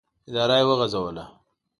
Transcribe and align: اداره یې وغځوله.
اداره 0.29 0.55
یې 0.59 0.65
وغځوله. 0.69 1.25